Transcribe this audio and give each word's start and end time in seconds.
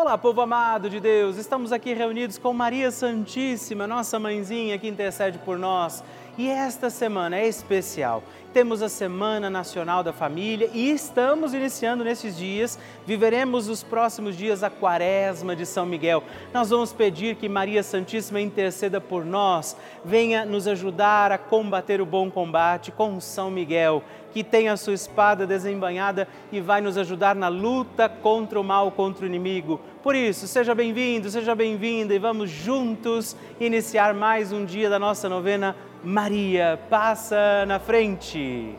Olá, 0.00 0.16
povo 0.16 0.40
amado 0.40 0.88
de 0.88 1.00
Deus, 1.00 1.36
estamos 1.38 1.72
aqui 1.72 1.92
reunidos 1.92 2.38
com 2.38 2.52
Maria 2.52 2.88
Santíssima, 2.92 3.84
nossa 3.84 4.16
mãezinha 4.16 4.78
que 4.78 4.86
intercede 4.86 5.38
por 5.38 5.58
nós. 5.58 6.04
E 6.38 6.48
esta 6.48 6.88
semana 6.88 7.36
é 7.36 7.48
especial. 7.48 8.22
Temos 8.52 8.80
a 8.80 8.88
Semana 8.88 9.50
Nacional 9.50 10.04
da 10.04 10.12
Família 10.12 10.70
e 10.72 10.88
estamos 10.88 11.52
iniciando 11.52 12.04
nesses 12.04 12.36
dias, 12.36 12.78
viveremos 13.04 13.68
os 13.68 13.82
próximos 13.82 14.36
dias 14.36 14.62
a 14.62 14.70
Quaresma 14.70 15.56
de 15.56 15.66
São 15.66 15.84
Miguel. 15.84 16.22
Nós 16.54 16.70
vamos 16.70 16.92
pedir 16.92 17.34
que 17.34 17.48
Maria 17.48 17.82
Santíssima 17.82 18.40
interceda 18.40 19.00
por 19.00 19.24
nós, 19.24 19.76
venha 20.04 20.44
nos 20.44 20.68
ajudar 20.68 21.32
a 21.32 21.38
combater 21.38 22.00
o 22.00 22.06
bom 22.06 22.30
combate 22.30 22.92
com 22.92 23.20
São 23.20 23.50
Miguel, 23.50 24.00
que 24.32 24.44
tem 24.44 24.68
a 24.68 24.76
sua 24.76 24.94
espada 24.94 25.44
desembanhada 25.44 26.28
e 26.52 26.60
vai 26.60 26.80
nos 26.80 26.96
ajudar 26.96 27.34
na 27.34 27.48
luta 27.48 28.08
contra 28.08 28.60
o 28.60 28.64
mal, 28.64 28.92
contra 28.92 29.24
o 29.24 29.28
inimigo. 29.28 29.80
Por 30.04 30.14
isso, 30.14 30.46
seja 30.46 30.74
bem-vindo, 30.74 31.28
seja 31.30 31.54
bem-vinda 31.54 32.14
e 32.14 32.18
vamos 32.18 32.48
juntos 32.48 33.36
iniciar 33.58 34.14
mais 34.14 34.52
um 34.52 34.64
dia 34.64 34.88
da 34.88 34.98
nossa 34.98 35.28
novena 35.28 35.74
Maria 36.10 36.80
passa 36.88 37.66
na 37.66 37.78
frente. 37.78 38.74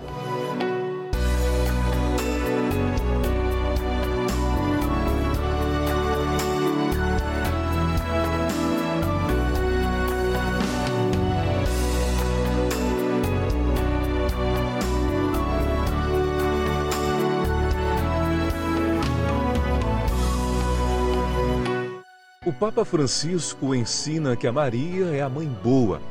O 22.43 22.51
Papa 22.51 22.83
Francisco 22.83 23.75
ensina 23.75 24.35
que 24.35 24.47
a 24.47 24.51
Maria 24.51 25.15
é 25.15 25.21
a 25.21 25.29
mãe 25.29 25.47
boa 25.47 26.01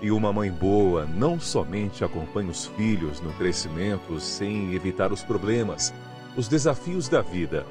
e 0.00 0.10
uma 0.10 0.32
mãe 0.32 0.50
boa 0.50 1.06
não 1.06 1.40
somente 1.40 2.04
acompanha 2.04 2.50
os 2.50 2.66
filhos 2.66 3.20
no 3.20 3.32
crescimento 3.32 4.20
sem 4.20 4.74
evitar 4.74 5.12
os 5.12 5.22
problemas, 5.22 5.92
os 6.36 6.48
desafios 6.48 7.08
da 7.08 7.22
vida. 7.22 7.64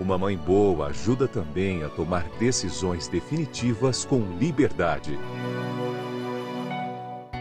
Uma 0.00 0.16
mãe 0.16 0.36
boa 0.36 0.86
ajuda 0.86 1.28
também 1.28 1.82
a 1.82 1.88
tomar 1.88 2.24
decisões 2.38 3.08
definitivas 3.08 4.04
com 4.04 4.20
liberdade. 4.38 5.18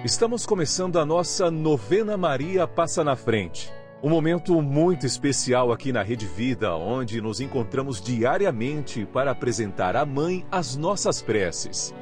Estamos 0.03 0.45
começando 0.45 0.97
a 0.97 1.05
nossa 1.05 1.51
novena 1.51 2.17
Maria 2.17 2.67
Passa 2.67 3.03
na 3.03 3.15
Frente. 3.15 3.71
Um 4.01 4.09
momento 4.09 4.61
muito 4.61 5.05
especial 5.05 5.73
aqui 5.73 5.91
na 5.91 6.01
Rede 6.01 6.25
Vida, 6.25 6.73
onde 6.73 7.21
nos 7.21 7.41
encontramos 7.41 8.01
diariamente 8.01 9.05
para 9.05 9.31
apresentar 9.31 9.97
à 9.97 10.05
Mãe 10.05 10.45
as 10.49 10.77
nossas 10.77 11.21
preces. 11.21 11.93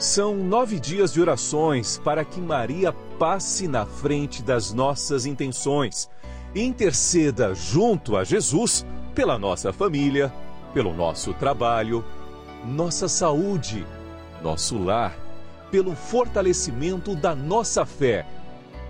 São 0.00 0.34
nove 0.34 0.80
dias 0.80 1.12
de 1.12 1.20
orações 1.20 2.00
para 2.02 2.24
que 2.24 2.40
Maria 2.40 2.90
passe 3.18 3.68
na 3.68 3.84
frente 3.84 4.42
das 4.42 4.72
nossas 4.72 5.26
intenções 5.26 6.08
e 6.54 6.62
interceda 6.62 7.54
junto 7.54 8.16
a 8.16 8.24
Jesus 8.24 8.86
pela 9.14 9.38
nossa 9.38 9.74
família, 9.74 10.32
pelo 10.72 10.94
nosso 10.94 11.34
trabalho, 11.34 12.02
nossa 12.64 13.08
saúde, 13.08 13.86
nosso 14.42 14.82
lar, 14.82 15.14
pelo 15.70 15.94
fortalecimento 15.94 17.14
da 17.14 17.34
nossa 17.34 17.84
fé, 17.84 18.26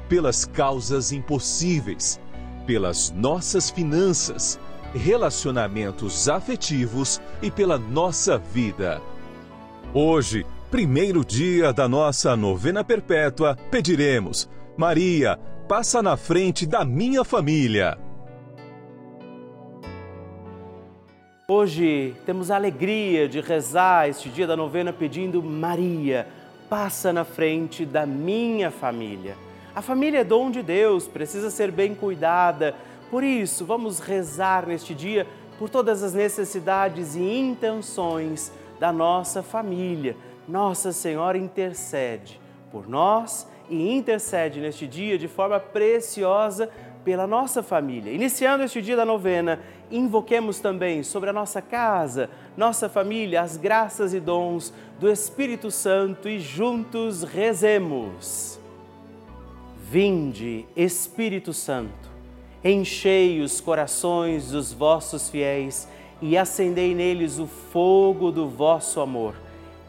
pelas 0.08 0.44
causas 0.44 1.10
impossíveis, 1.10 2.20
pelas 2.68 3.10
nossas 3.10 3.68
finanças, 3.68 4.60
relacionamentos 4.94 6.28
afetivos 6.28 7.20
e 7.42 7.50
pela 7.50 7.76
nossa 7.76 8.38
vida. 8.38 9.02
Hoje, 9.92 10.46
primeiro 10.70 11.24
dia 11.24 11.72
da 11.72 11.88
nossa 11.88 12.36
novena 12.36 12.84
perpétua, 12.84 13.56
pediremos: 13.70 14.48
Maria, 14.76 15.36
passa 15.68 16.00
na 16.00 16.16
frente 16.16 16.64
da 16.64 16.84
minha 16.84 17.24
família. 17.24 17.98
Hoje 21.48 22.14
temos 22.24 22.52
a 22.52 22.54
alegria 22.54 23.28
de 23.28 23.40
rezar 23.40 24.08
este 24.08 24.28
dia 24.28 24.46
da 24.46 24.56
novena 24.56 24.92
pedindo: 24.92 25.42
Maria, 25.42 26.28
passa 26.68 27.12
na 27.12 27.24
frente 27.24 27.84
da 27.84 28.06
minha 28.06 28.70
família. 28.70 29.36
A 29.74 29.82
família 29.82 30.20
é 30.20 30.24
dom 30.24 30.52
de 30.52 30.62
Deus, 30.62 31.08
precisa 31.08 31.50
ser 31.50 31.72
bem 31.72 31.96
cuidada. 31.96 32.76
Por 33.10 33.24
isso, 33.24 33.64
vamos 33.64 33.98
rezar 33.98 34.66
neste 34.66 34.94
dia 34.94 35.26
por 35.58 35.68
todas 35.68 36.04
as 36.04 36.14
necessidades 36.14 37.16
e 37.16 37.20
intenções 37.20 38.52
da 38.78 38.92
nossa 38.92 39.42
família 39.42 40.16
nossa 40.50 40.92
Senhora 40.92 41.38
intercede 41.38 42.40
por 42.72 42.88
nós 42.88 43.46
e 43.68 43.92
intercede 43.92 44.60
neste 44.60 44.86
dia 44.86 45.16
de 45.16 45.28
forma 45.28 45.60
preciosa 45.60 46.68
pela 47.04 47.26
nossa 47.26 47.62
família. 47.62 48.12
Iniciando 48.12 48.64
este 48.64 48.82
dia 48.82 48.96
da 48.96 49.04
novena, 49.04 49.60
invoquemos 49.90 50.58
também 50.58 51.02
sobre 51.02 51.30
a 51.30 51.32
nossa 51.32 51.62
casa, 51.62 52.28
nossa 52.56 52.88
família, 52.88 53.40
as 53.40 53.56
graças 53.56 54.12
e 54.12 54.18
dons 54.18 54.74
do 54.98 55.08
Espírito 55.10 55.70
Santo 55.70 56.28
e 56.28 56.38
juntos 56.40 57.22
rezemos. 57.22 58.60
Vinde, 59.88 60.66
Espírito 60.76 61.52
Santo, 61.52 62.10
enchei 62.62 63.40
os 63.40 63.60
corações 63.60 64.50
dos 64.50 64.72
vossos 64.72 65.30
fiéis 65.30 65.88
e 66.20 66.36
acendei 66.36 66.94
neles 66.94 67.38
o 67.38 67.46
fogo 67.46 68.30
do 68.30 68.48
vosso 68.48 69.00
amor 69.00 69.34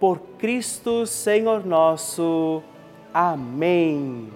por 0.00 0.18
Cristo 0.38 1.06
Senhor 1.06 1.64
nosso. 1.64 2.62
Amém. 3.12 4.32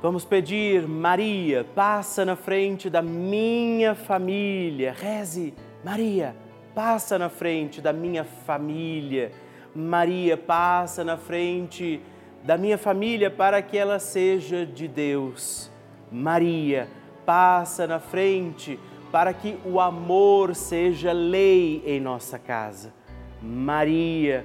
Vamos 0.00 0.24
pedir, 0.24 0.86
Maria, 0.86 1.66
passa 1.74 2.24
na 2.24 2.36
frente 2.36 2.88
da 2.88 3.02
minha 3.02 3.96
família. 3.96 4.94
Reze, 4.96 5.52
Maria, 5.84 6.36
passa 6.74 7.18
na 7.18 7.28
frente 7.28 7.80
da 7.80 7.92
minha 7.92 8.24
família. 8.24 9.32
Maria, 9.74 10.36
passa 10.36 11.02
na 11.02 11.16
frente 11.16 12.00
da 12.44 12.56
minha 12.56 12.78
família 12.78 13.30
para 13.30 13.60
que 13.60 13.76
ela 13.76 13.98
seja 13.98 14.64
de 14.64 14.86
Deus. 14.86 15.70
Maria, 16.10 16.88
passa 17.26 17.86
na 17.86 17.98
frente 17.98 18.78
para 19.10 19.34
que 19.34 19.58
o 19.64 19.80
amor 19.80 20.54
seja 20.54 21.12
lei 21.12 21.82
em 21.84 22.00
nossa 22.00 22.38
casa. 22.38 22.94
Maria, 23.42 24.44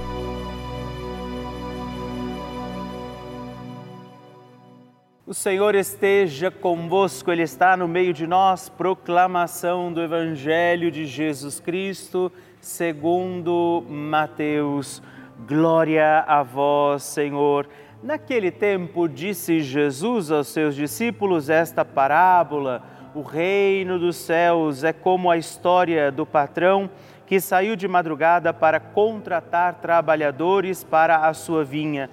O 5.31 5.33
Senhor 5.33 5.75
esteja 5.75 6.51
convosco, 6.51 7.31
Ele 7.31 7.43
está 7.43 7.77
no 7.77 7.87
meio 7.87 8.11
de 8.13 8.27
nós. 8.27 8.67
Proclamação 8.67 9.93
do 9.93 10.01
Evangelho 10.01 10.91
de 10.91 11.05
Jesus 11.05 11.57
Cristo, 11.57 12.29
segundo 12.59 13.81
Mateus. 13.87 15.01
Glória 15.47 16.25
a 16.27 16.43
vós, 16.43 17.03
Senhor. 17.03 17.65
Naquele 18.03 18.51
tempo, 18.51 19.07
disse 19.07 19.61
Jesus 19.61 20.29
aos 20.29 20.49
seus 20.49 20.75
discípulos 20.75 21.49
esta 21.49 21.85
parábola: 21.85 22.83
O 23.15 23.21
reino 23.21 23.97
dos 23.97 24.17
céus 24.17 24.83
é 24.83 24.91
como 24.91 25.31
a 25.31 25.37
história 25.37 26.11
do 26.11 26.25
patrão 26.25 26.89
que 27.25 27.39
saiu 27.39 27.77
de 27.77 27.87
madrugada 27.87 28.53
para 28.53 28.81
contratar 28.81 29.75
trabalhadores 29.75 30.83
para 30.83 31.25
a 31.25 31.33
sua 31.33 31.63
vinha 31.63 32.09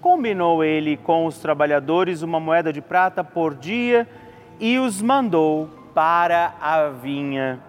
combinou 0.00 0.64
ele 0.64 0.96
com 0.96 1.26
os 1.26 1.38
trabalhadores 1.38 2.22
uma 2.22 2.40
moeda 2.40 2.72
de 2.72 2.80
prata 2.80 3.22
por 3.22 3.54
dia 3.54 4.08
e 4.58 4.78
os 4.78 5.00
mandou 5.00 5.68
para 5.94 6.54
a 6.60 6.88
vinha. 6.88 7.60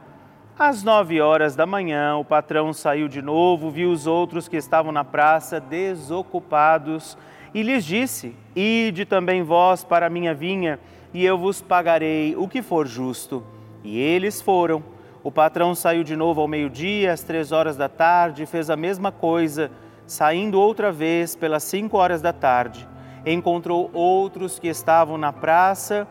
Às 0.57 0.83
nove 0.83 1.19
horas 1.19 1.55
da 1.55 1.65
manhã, 1.65 2.15
o 2.17 2.25
patrão 2.25 2.71
saiu 2.71 3.07
de 3.07 3.21
novo, 3.21 3.71
viu 3.71 3.91
os 3.91 4.05
outros 4.05 4.47
que 4.47 4.57
estavam 4.57 4.91
na 4.91 5.03
praça 5.03 5.59
desocupados 5.59 7.17
e 7.53 7.63
lhes 7.63 7.83
disse: 7.83 8.35
Ide 8.55 9.05
também 9.05 9.43
vós 9.43 9.83
para 9.83 10.05
a 10.05 10.09
minha 10.09 10.33
vinha, 10.33 10.79
e 11.13 11.25
eu 11.25 11.37
vos 11.37 11.61
pagarei 11.61 12.35
o 12.35 12.47
que 12.47 12.61
for 12.61 12.85
justo. 12.85 13.43
E 13.83 13.99
eles 13.99 14.41
foram. 14.41 14.83
O 15.23 15.31
patrão 15.31 15.75
saiu 15.75 16.03
de 16.03 16.15
novo 16.15 16.41
ao 16.41 16.47
meio-dia, 16.47 17.13
às 17.13 17.21
três 17.21 17.51
horas 17.51 17.75
da 17.75 17.89
tarde, 17.89 18.45
fez 18.45 18.69
a 18.69 18.75
mesma 18.75 19.11
coisa 19.11 19.71
saindo 20.11 20.59
outra 20.59 20.91
vez 20.91 21.37
pelas 21.37 21.63
cinco 21.63 21.95
horas 21.95 22.21
da 22.21 22.33
tarde, 22.33 22.85
encontrou 23.25 23.89
outros 23.93 24.59
que 24.59 24.67
estavam 24.67 25.17
na 25.17 25.31
praça 25.31 26.05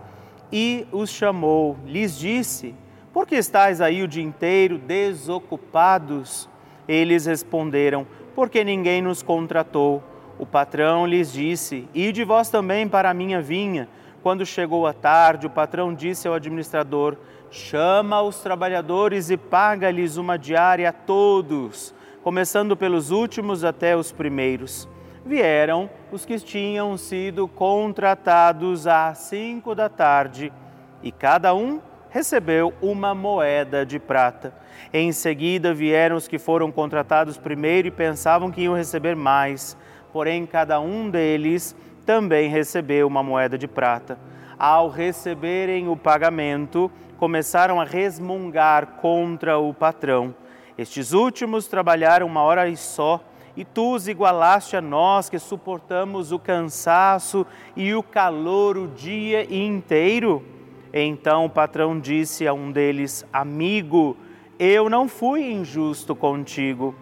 e 0.50 0.86
os 0.90 1.10
chamou. 1.10 1.76
Lhes 1.84 2.18
disse: 2.18 2.74
Por 3.12 3.26
que 3.26 3.34
estáis 3.34 3.78
aí 3.78 4.02
o 4.02 4.08
dia 4.08 4.22
inteiro 4.22 4.78
desocupados? 4.78 6.48
Eles 6.88 7.26
responderam: 7.26 8.06
Porque 8.34 8.64
ninguém 8.64 9.02
nos 9.02 9.22
contratou. 9.22 10.02
O 10.38 10.46
patrão 10.46 11.06
lhes 11.06 11.30
disse: 11.30 11.86
Ide 11.92 12.24
vós 12.24 12.48
também 12.48 12.88
para 12.88 13.10
a 13.10 13.14
minha 13.14 13.42
vinha. 13.42 13.86
Quando 14.22 14.46
chegou 14.46 14.86
a 14.86 14.94
tarde, 14.94 15.46
o 15.46 15.50
patrão 15.50 15.92
disse 15.92 16.26
ao 16.26 16.32
administrador: 16.32 17.18
Chama 17.50 18.22
os 18.22 18.40
trabalhadores 18.40 19.28
e 19.28 19.36
paga-lhes 19.36 20.16
uma 20.16 20.38
diária 20.38 20.88
a 20.88 20.92
todos 20.92 21.99
começando 22.22 22.76
pelos 22.76 23.10
últimos 23.10 23.64
até 23.64 23.96
os 23.96 24.12
primeiros. 24.12 24.88
Vieram 25.24 25.88
os 26.12 26.24
que 26.24 26.38
tinham 26.38 26.96
sido 26.96 27.46
contratados 27.48 28.86
às 28.86 29.18
cinco 29.18 29.74
da 29.74 29.88
tarde, 29.88 30.52
e 31.02 31.10
cada 31.10 31.54
um 31.54 31.80
recebeu 32.10 32.74
uma 32.82 33.14
moeda 33.14 33.86
de 33.86 33.98
prata. 33.98 34.52
Em 34.92 35.12
seguida 35.12 35.72
vieram 35.72 36.16
os 36.16 36.26
que 36.26 36.38
foram 36.38 36.70
contratados 36.70 37.38
primeiro 37.38 37.88
e 37.88 37.92
pensavam 37.92 38.50
que 38.50 38.62
iam 38.62 38.74
receber 38.74 39.14
mais, 39.14 39.76
porém 40.12 40.46
cada 40.46 40.80
um 40.80 41.08
deles 41.08 41.76
também 42.04 42.48
recebeu 42.48 43.06
uma 43.06 43.22
moeda 43.22 43.56
de 43.56 43.68
prata. 43.68 44.18
Ao 44.58 44.88
receberem 44.88 45.88
o 45.88 45.96
pagamento, 45.96 46.90
começaram 47.16 47.80
a 47.80 47.84
resmungar 47.84 48.98
contra 49.00 49.58
o 49.58 49.72
patrão. 49.72 50.34
Estes 50.80 51.12
últimos 51.12 51.66
trabalharam 51.66 52.26
uma 52.26 52.40
hora 52.40 52.66
e 52.66 52.74
só, 52.74 53.22
e 53.54 53.66
tu 53.66 53.94
os 53.94 54.08
igualaste 54.08 54.78
a 54.78 54.80
nós 54.80 55.28
que 55.28 55.38
suportamos 55.38 56.32
o 56.32 56.38
cansaço 56.38 57.46
e 57.76 57.92
o 57.94 58.02
calor 58.02 58.78
o 58.78 58.88
dia 58.88 59.46
inteiro. 59.54 60.42
Então 60.90 61.44
o 61.44 61.50
patrão 61.50 62.00
disse 62.00 62.48
a 62.48 62.54
um 62.54 62.72
deles: 62.72 63.26
Amigo, 63.30 64.16
eu 64.58 64.88
não 64.88 65.06
fui 65.06 65.52
injusto 65.52 66.16
contigo. 66.16 66.94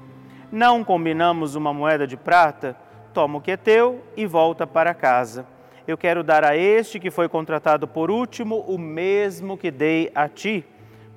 Não 0.50 0.82
combinamos 0.82 1.54
uma 1.54 1.72
moeda 1.72 2.04
de 2.04 2.16
prata? 2.16 2.76
Toma 3.14 3.38
o 3.38 3.40
que 3.40 3.52
é 3.52 3.56
teu 3.56 4.02
e 4.16 4.26
volta 4.26 4.66
para 4.66 4.92
casa. 4.92 5.46
Eu 5.86 5.96
quero 5.96 6.24
dar 6.24 6.42
a 6.42 6.56
este 6.56 6.98
que 6.98 7.12
foi 7.12 7.28
contratado 7.28 7.86
por 7.86 8.10
último 8.10 8.56
o 8.66 8.76
mesmo 8.76 9.56
que 9.56 9.70
dei 9.70 10.10
a 10.16 10.28
ti. 10.28 10.66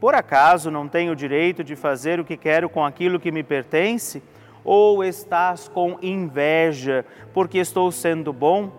Por 0.01 0.15
acaso 0.15 0.72
não 0.72 0.88
tenho 0.88 1.15
direito 1.15 1.63
de 1.63 1.75
fazer 1.75 2.20
o 2.20 2.25
que 2.25 2.36
quero 2.36 2.67
com 2.67 2.84
aquilo 2.84 3.20
que 3.20 3.31
me 3.31 3.43
pertence? 3.43 4.24
Ou 4.63 5.03
estás 5.03 5.67
com 5.67 6.00
inveja 6.01 7.05
porque 7.36 7.60
estou 7.60 7.91
sendo 7.91 8.34
bom? 8.34 8.72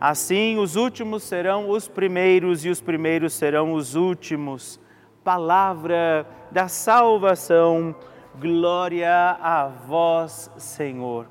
Assim, 0.00 0.56
os 0.56 0.76
últimos 0.76 1.22
serão 1.22 1.68
os 1.68 1.86
primeiros 1.86 2.64
e 2.64 2.70
os 2.70 2.80
primeiros 2.80 3.34
serão 3.34 3.74
os 3.74 3.94
últimos. 3.94 4.80
Palavra 5.22 6.26
da 6.50 6.66
salvação, 6.66 7.94
glória 8.40 9.36
a 9.38 9.66
vós, 9.86 10.50
Senhor. 10.56 11.26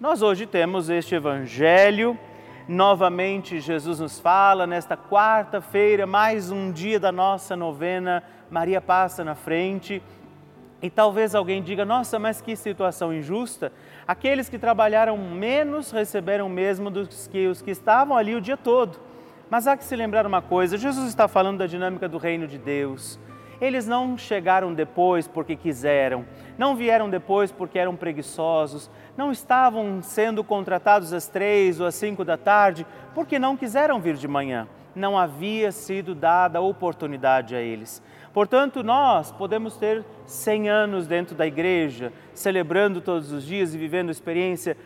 Nós 0.00 0.22
hoje 0.22 0.46
temos 0.46 0.88
este 0.88 1.14
Evangelho. 1.14 2.18
Novamente, 2.66 3.60
Jesus 3.60 4.00
nos 4.00 4.18
fala 4.18 4.66
nesta 4.66 4.96
quarta-feira, 4.96 6.06
mais 6.06 6.50
um 6.50 6.72
dia 6.72 6.98
da 6.98 7.12
nossa 7.12 7.54
novena. 7.54 8.24
Maria 8.50 8.80
passa 8.80 9.24
na 9.24 9.34
frente. 9.34 10.02
E 10.80 10.88
talvez 10.88 11.34
alguém 11.34 11.62
diga: 11.62 11.84
nossa, 11.84 12.18
mas 12.18 12.40
que 12.40 12.54
situação 12.54 13.12
injusta. 13.12 13.72
Aqueles 14.06 14.48
que 14.48 14.58
trabalharam 14.58 15.16
menos 15.18 15.90
receberam 15.90 16.48
mesmo 16.48 16.90
dos 16.90 17.26
que 17.26 17.46
os 17.46 17.60
que 17.60 17.70
estavam 17.70 18.16
ali 18.16 18.34
o 18.34 18.40
dia 18.40 18.56
todo. 18.56 18.98
Mas 19.50 19.66
há 19.66 19.76
que 19.76 19.84
se 19.84 19.96
lembrar 19.96 20.26
uma 20.26 20.42
coisa: 20.42 20.78
Jesus 20.78 21.08
está 21.08 21.26
falando 21.26 21.58
da 21.58 21.66
dinâmica 21.66 22.08
do 22.08 22.18
reino 22.18 22.46
de 22.46 22.58
Deus. 22.58 23.18
Eles 23.60 23.88
não 23.88 24.16
chegaram 24.16 24.72
depois 24.72 25.26
porque 25.26 25.56
quiseram, 25.56 26.24
não 26.56 26.76
vieram 26.76 27.10
depois 27.10 27.50
porque 27.50 27.76
eram 27.76 27.96
preguiçosos, 27.96 28.88
não 29.16 29.32
estavam 29.32 30.00
sendo 30.00 30.44
contratados 30.44 31.12
às 31.12 31.26
três 31.26 31.80
ou 31.80 31.86
às 31.86 31.96
cinco 31.96 32.24
da 32.24 32.36
tarde 32.36 32.86
porque 33.16 33.36
não 33.36 33.56
quiseram 33.56 34.00
vir 34.00 34.14
de 34.14 34.28
manhã. 34.28 34.68
Não 34.94 35.18
havia 35.18 35.72
sido 35.72 36.14
dada 36.14 36.60
oportunidade 36.60 37.54
a 37.56 37.60
eles. 37.60 38.00
Portanto, 38.38 38.84
nós 38.84 39.32
podemos 39.32 39.76
ter 39.76 40.04
100 40.24 40.68
anos 40.68 41.08
dentro 41.08 41.34
da 41.34 41.44
igreja, 41.44 42.12
celebrando 42.32 43.00
todos 43.00 43.32
os 43.32 43.44
dias 43.44 43.74
e 43.74 43.78
vivendo 43.78 44.12
experiências 44.12 44.76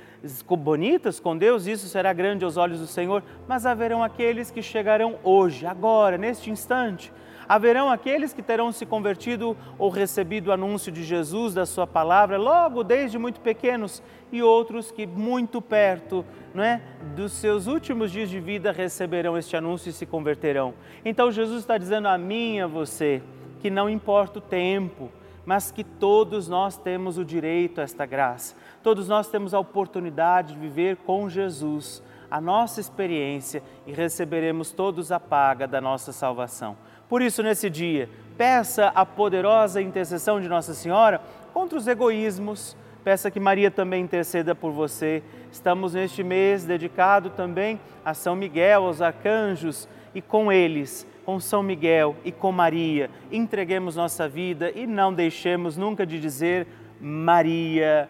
bonitas 0.49 1.21
com 1.21 1.37
Deus, 1.37 1.66
isso 1.66 1.87
será 1.87 2.14
grande 2.14 2.47
aos 2.47 2.56
olhos 2.56 2.80
do 2.80 2.87
Senhor, 2.87 3.23
mas 3.47 3.66
haverão 3.66 4.02
aqueles 4.02 4.50
que 4.50 4.62
chegarão 4.62 5.16
hoje, 5.23 5.66
agora, 5.66 6.16
neste 6.16 6.50
instante. 6.50 7.12
Haverão 7.47 7.90
aqueles 7.90 8.32
que 8.32 8.40
terão 8.40 8.73
se 8.73 8.87
convertido 8.87 9.54
ou 9.78 9.90
recebido 9.90 10.49
o 10.49 10.52
anúncio 10.52 10.90
de 10.90 11.04
Jesus, 11.04 11.52
da 11.52 11.66
Sua 11.66 11.87
palavra, 11.87 12.38
logo 12.38 12.82
desde 12.82 13.18
muito 13.18 13.38
pequenos, 13.38 14.02
e 14.32 14.42
outros 14.42 14.90
que 14.90 15.06
muito 15.06 15.61
perto 15.61 16.25
não 16.54 16.64
é, 16.64 16.80
dos 17.14 17.32
seus 17.32 17.66
últimos 17.66 18.11
dias 18.11 18.30
de 18.30 18.40
vida 18.40 18.73
receberão 18.73 19.37
este 19.37 19.54
anúncio 19.59 19.90
e 19.90 19.92
se 19.92 20.06
converterão. 20.06 20.73
Então 21.04 21.30
Jesus 21.30 21.61
está 21.61 21.76
dizendo 21.76 22.09
a 22.09 22.16
mim 22.16 22.56
e 22.56 22.61
a 22.62 22.66
você 22.66 23.23
que 23.62 23.71
não 23.71 23.88
importa 23.88 24.40
o 24.40 24.42
tempo, 24.42 25.09
mas 25.47 25.71
que 25.71 25.85
todos 25.85 26.49
nós 26.49 26.76
temos 26.76 27.16
o 27.16 27.25
direito 27.25 27.81
a 27.81 27.85
esta 27.85 28.04
graça. 28.04 28.57
Todos 28.83 29.07
nós 29.07 29.28
temos 29.28 29.54
a 29.54 29.61
oportunidade 29.61 30.54
de 30.54 30.59
viver 30.59 30.97
com 30.97 31.31
Jesus 31.31 32.02
a 32.28 32.40
nossa 32.40 32.81
experiência 32.81 33.62
e 33.87 33.92
receberemos 33.92 34.73
todos 34.73 35.12
a 35.12 35.21
paga 35.21 35.69
da 35.69 35.81
nossa 35.81 36.12
salvação. 36.12 36.76
Por 37.09 37.23
isso, 37.23 37.40
nesse 37.40 37.71
dia, 37.71 38.11
peça 38.37 38.88
a 38.88 39.07
poderosa 39.07 39.81
intercessão 39.81 40.40
de 40.40 40.49
Nossa 40.49 40.75
Senhora 40.75 41.21
contra 41.54 41.78
os 41.78 41.87
egoísmos. 41.87 42.76
Peça 43.04 43.31
que 43.31 43.38
Maria 43.38 43.71
também 43.71 44.02
interceda 44.02 44.57
por 44.57 44.73
você. 44.73 45.23
Estamos 45.52 45.95
neste 45.95 46.25
mês 46.25 46.64
dedicado 46.64 47.31
também 47.31 47.78
a 48.04 48.12
São 48.12 48.35
Miguel, 48.35 48.87
aos 48.87 49.00
arcanjos, 49.00 49.88
e 50.14 50.21
com 50.21 50.50
eles 50.50 51.07
com 51.25 51.38
São 51.41 51.62
Miguel 51.62 52.17
e 52.25 52.33
com 52.33 52.52
Maria, 52.52 53.11
entreguemos 53.31 53.97
nossa 53.97 54.29
vida 54.29 54.71
e 54.75 54.87
não 54.87 55.12
deixemos 55.12 55.76
nunca 55.76 56.05
de 56.07 56.21
dizer: 56.21 56.67
Maria, 57.00 58.09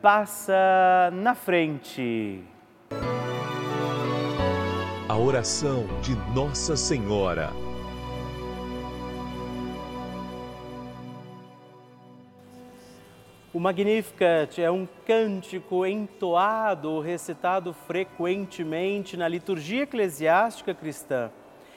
passa 0.00 1.10
na 1.12 1.34
frente. 1.34 2.42
A 5.08 5.16
oração 5.16 5.86
de 6.00 6.14
Nossa 6.34 6.76
Senhora. 6.76 7.50
O 13.52 13.60
Magnificat 13.60 14.58
é 14.58 14.70
um 14.70 14.88
cântico 15.06 15.84
entoado, 15.84 17.00
recitado 17.00 17.74
frequentemente 17.74 19.14
na 19.14 19.28
liturgia 19.28 19.82
eclesiástica 19.82 20.72
cristã 20.72 21.30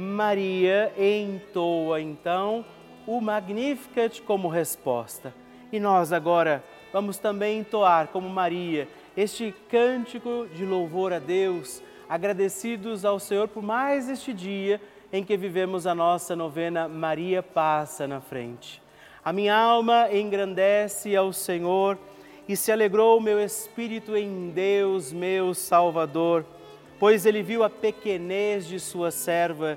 Maria 0.00 0.92
entoa 0.96 2.00
então 2.00 2.64
o 3.04 3.20
Magnificat 3.20 4.22
como 4.22 4.46
resposta. 4.46 5.34
E 5.72 5.80
nós 5.80 6.12
agora 6.12 6.62
vamos 6.92 7.18
também 7.18 7.58
entoar 7.58 8.06
como 8.06 8.28
Maria 8.28 8.86
este 9.16 9.52
cântico 9.68 10.46
de 10.54 10.64
louvor 10.64 11.12
a 11.12 11.18
Deus, 11.18 11.82
agradecidos 12.08 13.04
ao 13.04 13.18
Senhor 13.18 13.48
por 13.48 13.60
mais 13.60 14.08
este 14.08 14.32
dia 14.32 14.80
em 15.12 15.24
que 15.24 15.36
vivemos 15.36 15.84
a 15.84 15.96
nossa 15.96 16.36
novena 16.36 16.86
Maria 16.86 17.42
passa 17.42 18.06
na 18.06 18.20
frente. 18.20 18.80
A 19.24 19.32
minha 19.32 19.56
alma 19.56 20.10
engrandece 20.12 21.16
ao 21.16 21.32
Senhor 21.32 21.98
e 22.46 22.56
se 22.56 22.70
alegrou 22.70 23.18
o 23.18 23.20
meu 23.20 23.40
espírito 23.40 24.16
em 24.16 24.50
Deus, 24.50 25.12
meu 25.12 25.54
Salvador, 25.54 26.46
pois 27.00 27.26
ele 27.26 27.42
viu 27.42 27.64
a 27.64 27.68
pequenez 27.68 28.64
de 28.64 28.78
sua 28.78 29.10
serva 29.10 29.76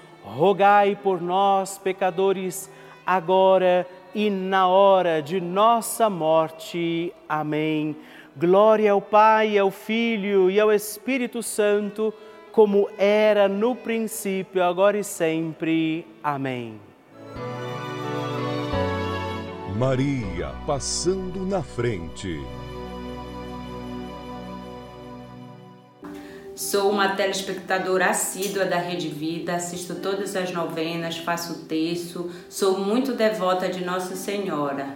rogai 0.23 0.95
por 0.95 1.21
nós, 1.21 1.77
pecadores, 1.77 2.69
agora 3.05 3.87
e 4.13 4.29
na 4.29 4.67
hora 4.67 5.21
de 5.21 5.39
nossa 5.39 6.09
morte. 6.09 7.13
Amém. 7.27 7.95
Glória 8.35 8.91
ao 8.91 9.01
Pai, 9.01 9.57
ao 9.57 9.71
Filho 9.71 10.49
e 10.49 10.59
ao 10.59 10.71
Espírito 10.71 11.43
Santo, 11.43 12.13
como 12.51 12.89
era 12.97 13.47
no 13.47 13.75
princípio, 13.75 14.63
agora 14.63 14.97
e 14.97 15.03
sempre. 15.03 16.05
Amém. 16.23 16.79
Maria 19.77 20.51
passando 20.67 21.45
na 21.45 21.63
frente. 21.63 22.39
Sou 26.61 26.91
uma 26.91 27.15
telespectadora 27.15 28.11
assídua 28.11 28.65
da 28.65 28.77
Rede 28.77 29.07
Vida, 29.07 29.55
assisto 29.55 29.95
todas 29.95 30.35
as 30.35 30.51
novenas, 30.51 31.17
faço 31.17 31.65
texto, 31.65 32.29
sou 32.47 32.77
muito 32.77 33.13
devota 33.13 33.67
de 33.67 33.83
Nossa 33.83 34.15
Senhora. 34.15 34.95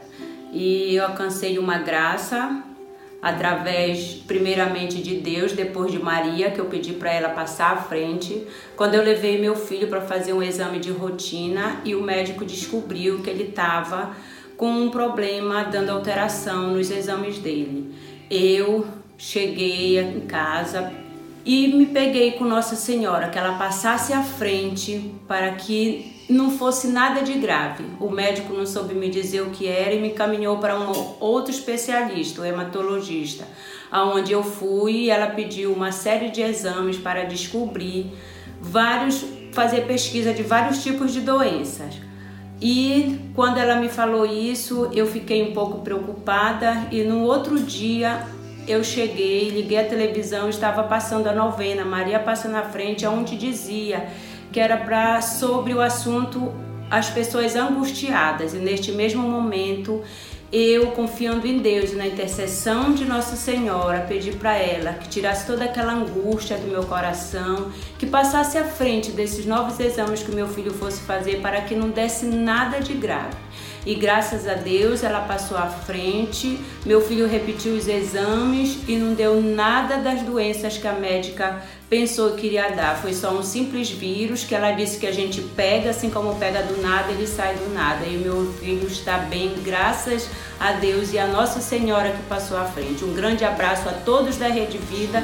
E 0.53 0.93
eu 0.93 1.03
alcancei 1.03 1.57
uma 1.57 1.79
graça 1.79 2.63
através, 3.19 4.13
primeiramente, 4.27 5.01
de 5.01 5.15
Deus, 5.15 5.53
depois 5.53 5.91
de 5.91 5.97
Maria, 5.97 6.51
que 6.51 6.59
eu 6.59 6.65
pedi 6.65 6.93
para 6.93 7.11
ela 7.11 7.29
passar 7.29 7.73
à 7.73 7.77
frente, 7.77 8.45
quando 8.75 8.93
eu 8.93 9.01
levei 9.01 9.41
meu 9.41 9.55
filho 9.55 9.87
para 9.87 10.01
fazer 10.01 10.33
um 10.33 10.43
exame 10.43 10.77
de 10.77 10.91
rotina 10.91 11.81
e 11.83 11.95
o 11.95 12.03
médico 12.03 12.45
descobriu 12.45 13.23
que 13.23 13.29
ele 13.31 13.45
estava 13.45 14.15
com 14.55 14.69
um 14.69 14.91
problema 14.91 15.63
dando 15.63 15.89
alteração 15.89 16.75
nos 16.75 16.91
exames 16.91 17.39
dele. 17.39 17.91
Eu 18.29 18.85
cheguei 19.17 19.99
em 19.99 20.21
casa 20.27 21.03
e 21.45 21.67
me 21.67 21.85
peguei 21.85 22.31
com 22.31 22.43
Nossa 22.43 22.75
Senhora, 22.75 23.29
que 23.29 23.37
ela 23.37 23.57
passasse 23.57 24.11
à 24.11 24.23
frente 24.23 25.13
para 25.27 25.51
que 25.51 26.15
não 26.27 26.49
fosse 26.49 26.87
nada 26.87 27.21
de 27.21 27.33
grave. 27.33 27.85
O 27.99 28.09
médico 28.09 28.51
não 28.51 28.65
soube 28.65 28.95
me 28.95 29.09
dizer 29.09 29.41
o 29.41 29.51
que 29.51 29.67
era 29.67 29.93
e 29.93 30.01
me 30.01 30.09
caminhou 30.09 30.57
para 30.57 30.79
um 30.79 30.91
outro 31.19 31.51
especialista, 31.51 32.41
o 32.41 32.45
hematologista, 32.45 33.47
aonde 33.91 34.31
eu 34.31 34.43
fui 34.43 35.03
e 35.03 35.09
ela 35.11 35.27
pediu 35.27 35.71
uma 35.71 35.91
série 35.91 36.31
de 36.31 36.41
exames 36.41 36.97
para 36.97 37.25
descobrir 37.25 38.11
vários, 38.59 39.23
fazer 39.51 39.81
pesquisa 39.85 40.33
de 40.33 40.41
vários 40.41 40.81
tipos 40.81 41.13
de 41.13 41.21
doenças. 41.21 41.93
E 42.59 43.19
quando 43.35 43.57
ela 43.57 43.75
me 43.75 43.89
falou 43.89 44.25
isso, 44.25 44.89
eu 44.93 45.05
fiquei 45.05 45.43
um 45.43 45.53
pouco 45.53 45.81
preocupada 45.81 46.87
e 46.91 47.03
no 47.03 47.21
outro 47.21 47.59
dia 47.59 48.25
eu 48.67 48.83
cheguei, 48.83 49.49
liguei 49.49 49.79
a 49.79 49.85
televisão, 49.85 50.49
estava 50.49 50.83
passando 50.83 51.27
a 51.27 51.33
novena, 51.33 51.85
Maria 51.85 52.19
passa 52.19 52.47
na 52.47 52.63
frente, 52.63 53.05
onde 53.05 53.37
dizia 53.37 54.07
que 54.51 54.59
era 54.59 54.77
para 54.77 55.21
sobre 55.21 55.73
o 55.73 55.81
assunto 55.81 56.53
as 56.89 57.09
pessoas 57.09 57.55
angustiadas. 57.55 58.53
E 58.53 58.57
neste 58.57 58.91
mesmo 58.91 59.21
momento 59.21 60.01
eu, 60.51 60.91
confiando 60.91 61.45
em 61.45 61.57
Deus 61.57 61.93
na 61.93 62.07
intercessão 62.07 62.93
de 62.93 63.03
Nossa 63.03 63.35
Senhora, 63.35 64.05
pedi 64.07 64.31
para 64.31 64.55
ela 64.55 64.93
que 64.93 65.09
tirasse 65.09 65.45
toda 65.45 65.65
aquela 65.65 65.93
angústia 65.93 66.57
do 66.57 66.67
meu 66.67 66.83
coração, 66.83 67.71
que 67.97 68.05
passasse 68.05 68.57
à 68.57 68.63
frente 68.63 69.11
desses 69.11 69.45
novos 69.45 69.79
exames 69.79 70.23
que 70.23 70.31
meu 70.31 70.47
filho 70.47 70.71
fosse 70.71 71.01
fazer 71.01 71.41
para 71.41 71.61
que 71.61 71.75
não 71.75 71.89
desse 71.89 72.25
nada 72.25 72.79
de 72.79 72.93
grave. 72.93 73.35
E 73.85 73.93
graças 73.93 74.47
a 74.47 74.55
Deus 74.55 75.03
ela 75.03 75.21
passou 75.21 75.55
à 75.55 75.67
frente, 75.67 76.59
meu 76.83 76.99
filho 77.01 77.27
repetiu 77.27 77.75
os 77.75 77.87
exames 77.87 78.79
e 78.87 78.95
não 78.95 79.13
deu 79.13 79.39
nada 79.39 79.97
das 79.97 80.23
doenças 80.23 80.75
que 80.75 80.87
a 80.87 80.93
médica 80.93 81.61
pensou 81.87 82.31
que 82.31 82.47
iria 82.47 82.71
dar. 82.71 82.97
Foi 82.97 83.13
só 83.13 83.29
um 83.29 83.43
simples 83.43 83.91
vírus 83.91 84.43
que 84.43 84.55
ela 84.55 84.71
disse 84.71 84.97
que 84.97 85.05
a 85.05 85.11
gente 85.11 85.39
pega, 85.55 85.91
assim 85.91 86.09
como 86.09 86.35
pega 86.39 86.63
do 86.63 86.81
nada, 86.81 87.11
ele 87.11 87.27
sai 87.27 87.53
do 87.53 87.71
nada. 87.75 88.07
E 88.07 88.17
meu 88.17 88.51
filho 88.53 88.87
está 88.87 89.19
bem, 89.19 89.53
graças 89.63 90.31
a 90.59 90.71
Deus 90.71 91.13
e 91.13 91.19
a 91.19 91.27
Nossa 91.27 91.61
Senhora 91.61 92.09
que 92.11 92.23
passou 92.23 92.57
à 92.57 92.65
frente. 92.65 93.05
Um 93.05 93.13
grande 93.13 93.45
abraço 93.45 93.87
a 93.87 93.93
todos 93.93 94.37
da 94.37 94.47
Rede 94.47 94.79
Vida. 94.79 95.21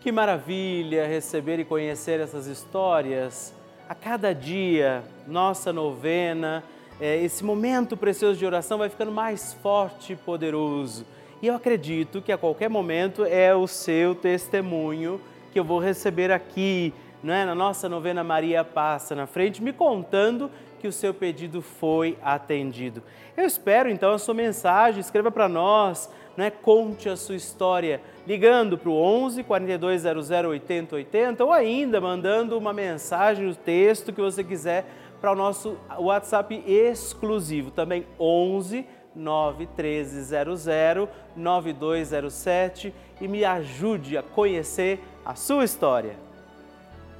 Que 0.00 0.10
maravilha 0.10 1.06
receber 1.06 1.58
e 1.58 1.66
conhecer 1.66 2.18
essas 2.18 2.46
histórias. 2.46 3.57
A 3.88 3.94
cada 3.94 4.34
dia, 4.34 5.02
nossa 5.26 5.72
novena, 5.72 6.62
é, 7.00 7.24
esse 7.24 7.42
momento 7.42 7.96
precioso 7.96 8.38
de 8.38 8.44
oração 8.44 8.76
vai 8.76 8.90
ficando 8.90 9.10
mais 9.10 9.54
forte 9.54 10.12
e 10.12 10.16
poderoso. 10.16 11.06
E 11.40 11.46
eu 11.46 11.54
acredito 11.54 12.20
que 12.20 12.30
a 12.30 12.36
qualquer 12.36 12.68
momento 12.68 13.24
é 13.24 13.54
o 13.54 13.66
seu 13.66 14.14
testemunho 14.14 15.18
que 15.50 15.58
eu 15.58 15.64
vou 15.64 15.78
receber 15.78 16.30
aqui, 16.30 16.92
não 17.22 17.32
é? 17.32 17.46
na 17.46 17.54
nossa 17.54 17.88
novena 17.88 18.22
Maria 18.22 18.62
Passa 18.62 19.14
na 19.14 19.26
frente, 19.26 19.62
me 19.62 19.72
contando 19.72 20.50
que 20.78 20.86
o 20.86 20.92
seu 20.92 21.14
pedido 21.14 21.62
foi 21.62 22.18
atendido. 22.22 23.02
Eu 23.34 23.46
espero 23.46 23.88
então 23.88 24.12
a 24.12 24.18
sua 24.18 24.34
mensagem, 24.34 25.00
escreva 25.00 25.30
para 25.30 25.48
nós, 25.48 26.10
não 26.36 26.44
é? 26.44 26.50
conte 26.50 27.08
a 27.08 27.16
sua 27.16 27.36
história, 27.36 28.02
ligando 28.28 28.76
para 28.76 28.90
o 28.90 28.94
11 28.94 29.42
4200 29.42 30.30
8080 30.30 31.42
ou 31.42 31.50
ainda 31.50 31.98
mandando 31.98 32.58
uma 32.58 32.74
mensagem, 32.74 33.46
o 33.46 33.52
um 33.52 33.54
texto 33.54 34.12
que 34.12 34.20
você 34.20 34.44
quiser 34.44 34.84
para 35.18 35.32
o 35.32 35.34
nosso 35.34 35.78
WhatsApp 35.98 36.62
exclusivo, 36.66 37.70
também 37.70 38.06
11 38.20 38.84
91300 39.16 40.66
9207 41.34 42.92
e 43.18 43.26
me 43.26 43.46
ajude 43.46 44.18
a 44.18 44.22
conhecer 44.22 45.00
a 45.24 45.34
sua 45.34 45.64
história. 45.64 46.14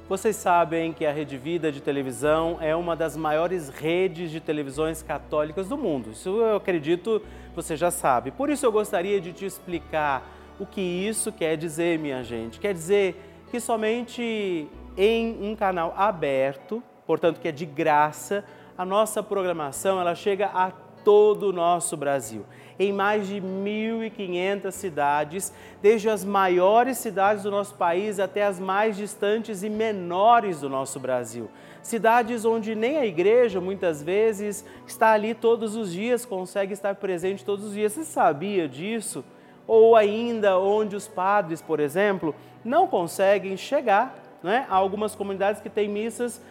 Vocês 0.07 0.35
sabem 0.35 0.93
que 0.93 1.07
a 1.07 1.11
Rede 1.11 1.37
Vida 1.37 1.71
de 1.71 1.81
televisão 1.81 2.59
é 2.61 2.75
uma 2.75 2.95
das 2.95 3.17
maiores 3.17 3.69
redes 3.69 4.29
de 4.29 4.39
televisões 4.39 5.01
católicas 5.01 5.67
do 5.67 5.77
mundo. 5.77 6.11
Isso 6.11 6.29
eu 6.29 6.57
acredito 6.57 7.19
você 7.55 7.75
já 7.75 7.89
sabe. 7.89 8.29
Por 8.29 8.51
isso 8.51 8.63
eu 8.63 8.71
gostaria 8.71 9.19
de 9.19 9.33
te 9.33 9.43
explicar 9.43 10.38
o 10.59 10.65
que 10.65 10.81
isso 10.81 11.31
quer 11.31 11.55
dizer, 11.55 11.97
minha 11.97 12.23
gente. 12.23 12.59
Quer 12.59 12.73
dizer 12.73 13.45
que 13.49 13.59
somente 13.59 14.67
em 14.97 15.37
um 15.41 15.55
canal 15.55 15.93
aberto, 15.95 16.83
portanto 17.07 17.39
que 17.39 17.47
é 17.47 17.51
de 17.51 17.65
graça, 17.65 18.43
a 18.77 18.85
nossa 18.85 19.23
programação 19.23 19.99
ela 19.99 20.13
chega 20.13 20.47
a 20.47 20.71
todo 21.03 21.49
o 21.49 21.53
nosso 21.53 21.95
Brasil, 21.95 22.45
em 22.77 22.91
mais 22.91 23.27
de 23.27 23.41
1.500 23.41 24.71
cidades, 24.71 25.53
desde 25.81 26.09
as 26.09 26.23
maiores 26.23 26.97
cidades 26.97 27.43
do 27.43 27.51
nosso 27.51 27.75
país 27.75 28.19
até 28.19 28.45
as 28.45 28.59
mais 28.59 28.97
distantes 28.97 29.63
e 29.63 29.69
menores 29.69 30.61
do 30.61 30.69
nosso 30.69 30.99
Brasil. 30.99 31.49
Cidades 31.81 32.43
onde 32.43 32.75
nem 32.75 32.97
a 32.97 33.05
igreja 33.05 33.61
muitas 33.61 34.03
vezes 34.03 34.65
está 34.85 35.11
ali 35.13 35.33
todos 35.33 35.75
os 35.75 35.91
dias, 35.91 36.25
consegue 36.25 36.73
estar 36.73 36.95
presente 36.95 37.45
todos 37.45 37.65
os 37.65 37.73
dias. 37.73 37.93
Você 37.93 38.03
sabia 38.03 38.67
disso? 38.67 39.23
Ou 39.69 39.95
ainda 39.95 40.57
onde 40.57 40.95
os 40.95 41.07
padres, 41.07 41.61
por 41.61 41.79
exemplo, 41.79 42.33
não 42.65 42.87
conseguem 42.87 43.55
chegar 43.55 44.17
né, 44.41 44.65
a 44.67 44.75
algumas 44.75 45.13
comunidades 45.13 45.61
que 45.61 45.69
têm 45.69 45.87
missas 45.87 46.41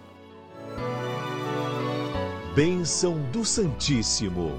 bênção 2.60 3.17
do 3.32 3.45
Santíssimo. 3.45 4.52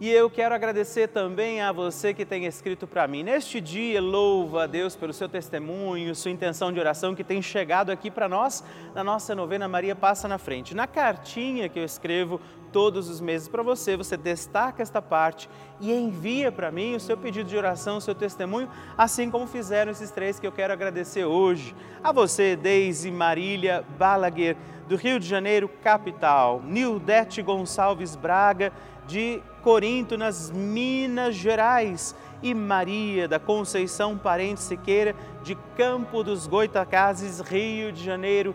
E 0.00 0.08
eu 0.08 0.30
quero 0.30 0.54
agradecer 0.54 1.08
também 1.08 1.60
a 1.60 1.70
você 1.70 2.14
que 2.14 2.24
tem 2.24 2.46
escrito 2.46 2.86
para 2.86 3.06
mim. 3.06 3.22
Neste 3.22 3.60
dia, 3.60 4.00
louva 4.00 4.62
a 4.62 4.66
Deus 4.66 4.96
pelo 4.96 5.12
seu 5.12 5.28
testemunho, 5.28 6.14
sua 6.14 6.30
intenção 6.30 6.72
de 6.72 6.80
oração 6.80 7.14
que 7.14 7.22
tem 7.22 7.42
chegado 7.42 7.90
aqui 7.90 8.10
para 8.10 8.26
nós 8.26 8.64
na 8.94 9.04
nossa 9.04 9.34
novena 9.34 9.68
Maria 9.68 9.94
Passa 9.94 10.26
na 10.26 10.38
Frente. 10.38 10.74
Na 10.74 10.86
cartinha 10.86 11.68
que 11.68 11.78
eu 11.78 11.84
escrevo 11.84 12.40
todos 12.72 13.08
os 13.08 13.20
meses 13.20 13.48
para 13.48 13.62
você. 13.62 13.96
Você 13.96 14.16
destaca 14.16 14.82
esta 14.82 15.02
parte 15.02 15.48
e 15.80 15.92
envia 15.92 16.50
para 16.50 16.70
mim 16.70 16.94
o 16.94 17.00
seu 17.00 17.16
pedido 17.16 17.48
de 17.48 17.56
oração, 17.56 17.98
o 17.98 18.00
seu 18.00 18.14
testemunho, 18.14 18.68
assim 18.96 19.30
como 19.30 19.46
fizeram 19.46 19.92
esses 19.92 20.10
três 20.10 20.38
que 20.38 20.46
eu 20.46 20.52
quero 20.52 20.72
agradecer 20.72 21.24
hoje. 21.24 21.74
A 22.02 22.12
você, 22.12 22.56
Deise 22.56 23.10
Marília 23.10 23.84
Balaguer, 23.98 24.56
do 24.88 24.96
Rio 24.96 25.20
de 25.20 25.26
Janeiro, 25.26 25.68
capital. 25.82 26.62
Nildete 26.64 27.42
Gonçalves 27.42 28.16
Braga, 28.16 28.72
de 29.06 29.42
Corinto, 29.62 30.16
nas 30.16 30.50
Minas 30.50 31.34
Gerais. 31.34 32.14
E 32.40 32.54
Maria 32.54 33.26
da 33.26 33.40
Conceição 33.40 34.16
Parente 34.16 34.60
Siqueira, 34.60 35.14
de 35.42 35.56
Campo 35.76 36.22
dos 36.22 36.46
Goitacazes, 36.46 37.40
Rio 37.40 37.90
de 37.90 38.04
Janeiro, 38.04 38.54